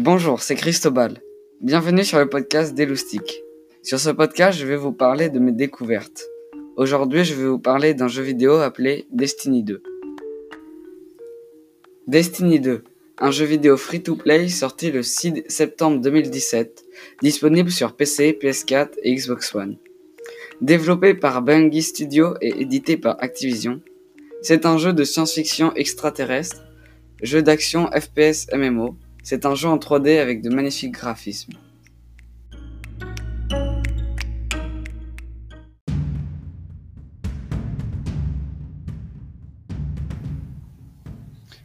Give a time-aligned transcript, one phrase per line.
[0.00, 1.20] Bonjour, c'est Christobal.
[1.60, 3.42] Bienvenue sur le podcast d'Eloustic.
[3.82, 6.22] Sur ce podcast, je vais vous parler de mes découvertes.
[6.76, 9.82] Aujourd'hui, je vais vous parler d'un jeu vidéo appelé Destiny 2.
[12.06, 12.84] Destiny 2,
[13.18, 16.84] un jeu vidéo free-to-play sorti le 6 septembre 2017,
[17.20, 19.78] disponible sur PC, PS4 et Xbox One.
[20.60, 23.80] Développé par Bungie Studio et édité par Activision,
[24.42, 26.62] c'est un jeu de science-fiction extraterrestre,
[27.20, 28.96] jeu d'action FPS MMO,
[29.30, 31.52] c'est un jeu en 3D avec de magnifiques graphismes.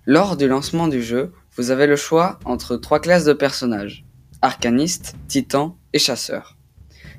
[0.05, 4.03] Lors du lancement du jeu, vous avez le choix entre trois classes de personnages,
[4.41, 6.57] arcaniste, titan et chasseur.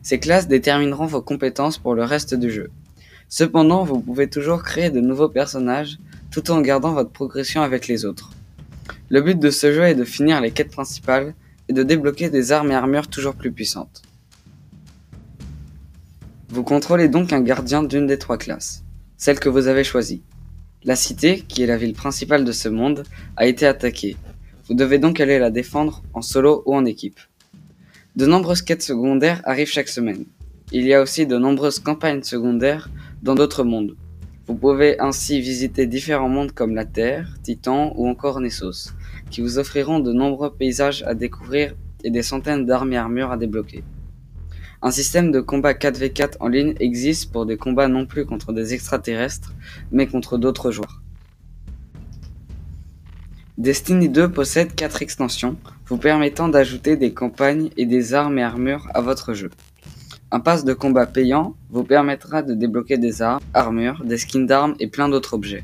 [0.02, 2.70] Ces classes détermineront vos compétences pour le reste du jeu.
[3.30, 5.98] Cependant, vous pouvez toujours créer de nouveaux personnages
[6.30, 8.32] tout en gardant votre progression avec les autres.
[9.14, 11.36] Le but de ce jeu est de finir les quêtes principales
[11.68, 14.02] et de débloquer des armes et armures toujours plus puissantes.
[16.48, 18.82] Vous contrôlez donc un gardien d'une des trois classes,
[19.16, 20.24] celle que vous avez choisie.
[20.82, 23.04] La cité, qui est la ville principale de ce monde,
[23.36, 24.16] a été attaquée.
[24.66, 27.20] Vous devez donc aller la défendre en solo ou en équipe.
[28.16, 30.24] De nombreuses quêtes secondaires arrivent chaque semaine.
[30.72, 32.90] Il y a aussi de nombreuses campagnes secondaires
[33.22, 33.94] dans d'autres mondes.
[34.46, 38.92] Vous pouvez ainsi visiter différents mondes comme la Terre, Titan ou encore Nessos,
[39.30, 43.38] qui vous offriront de nombreux paysages à découvrir et des centaines d'armes et armures à
[43.38, 43.84] débloquer.
[44.82, 48.74] Un système de combat 4v4 en ligne existe pour des combats non plus contre des
[48.74, 49.54] extraterrestres,
[49.90, 51.00] mais contre d'autres joueurs.
[53.56, 58.88] Destiny 2 possède 4 extensions, vous permettant d'ajouter des campagnes et des armes et armures
[58.92, 59.50] à votre jeu.
[60.34, 64.74] Un pass de combat payant vous permettra de débloquer des armes, armures, des skins d'armes
[64.80, 65.62] et plein d'autres objets.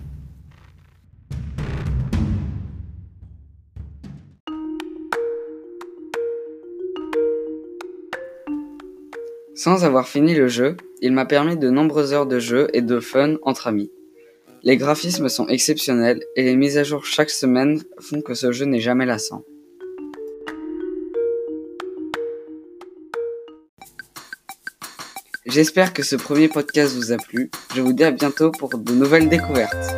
[9.57, 13.01] Sans avoir fini le jeu, il m'a permis de nombreuses heures de jeu et de
[13.01, 13.91] fun entre amis.
[14.63, 18.67] Les graphismes sont exceptionnels et les mises à jour chaque semaine font que ce jeu
[18.67, 19.43] n'est jamais lassant.
[25.47, 27.51] J'espère que ce premier podcast vous a plu.
[27.75, 29.95] Je vous dis à bientôt pour de nouvelles découvertes.